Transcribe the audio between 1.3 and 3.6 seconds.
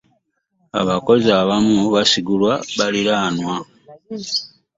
abamu basigulwa balinaanwa.